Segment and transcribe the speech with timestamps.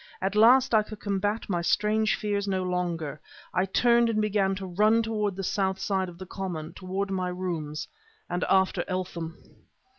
[0.19, 3.21] At last I could combat my strange fears no longer.
[3.53, 7.29] I turned and began to run toward the south side of the common toward my
[7.29, 7.87] rooms
[8.27, 9.37] and after Eltham.